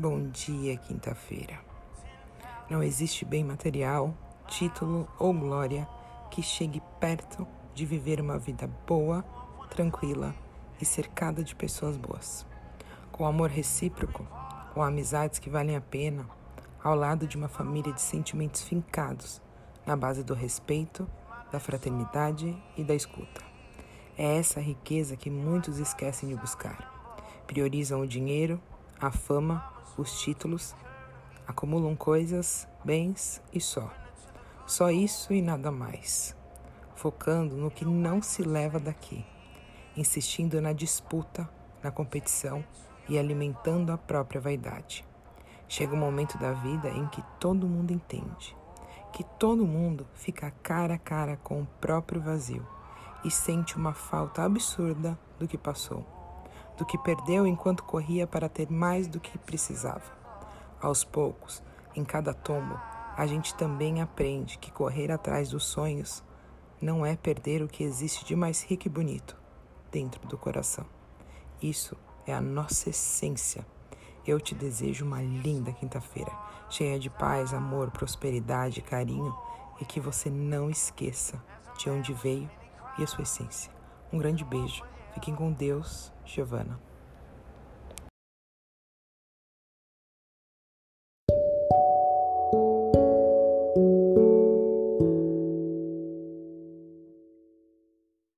[0.00, 1.58] Bom dia, quinta-feira.
[2.70, 4.14] Não existe bem material,
[4.46, 5.88] título ou glória
[6.30, 7.44] que chegue perto
[7.74, 9.24] de viver uma vida boa,
[9.68, 10.32] tranquila
[10.80, 12.46] e cercada de pessoas boas.
[13.10, 14.24] Com amor recíproco,
[14.72, 16.30] com amizades que valem a pena,
[16.80, 19.42] ao lado de uma família de sentimentos fincados,
[19.84, 21.10] na base do respeito,
[21.50, 23.42] da fraternidade e da escuta.
[24.16, 27.42] É essa riqueza que muitos esquecem de buscar.
[27.48, 28.62] Priorizam o dinheiro,
[29.00, 29.64] a fama,
[29.96, 30.74] os títulos,
[31.46, 33.92] acumulam coisas, bens e só.
[34.66, 36.36] Só isso e nada mais.
[36.96, 39.24] Focando no que não se leva daqui,
[39.96, 41.48] insistindo na disputa,
[41.82, 42.64] na competição
[43.08, 45.06] e alimentando a própria vaidade.
[45.68, 48.56] Chega um momento da vida em que todo mundo entende,
[49.12, 52.66] que todo mundo fica cara a cara com o próprio vazio
[53.24, 56.17] e sente uma falta absurda do que passou
[56.78, 60.16] do que perdeu enquanto corria para ter mais do que precisava.
[60.80, 61.62] Aos poucos,
[61.94, 62.80] em cada tombo,
[63.16, 66.22] a gente também aprende que correr atrás dos sonhos
[66.80, 69.36] não é perder o que existe de mais rico e bonito
[69.90, 70.86] dentro do coração.
[71.60, 73.66] Isso é a nossa essência.
[74.24, 76.30] Eu te desejo uma linda quinta-feira,
[76.70, 79.36] cheia de paz, amor, prosperidade, carinho
[79.80, 81.42] e que você não esqueça
[81.76, 82.48] de onde veio
[82.96, 83.72] e a sua essência.
[84.12, 84.84] Um grande beijo
[85.18, 86.78] Fiquem com Deus, Giovana.